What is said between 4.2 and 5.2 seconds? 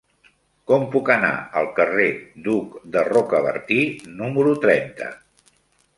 número trenta?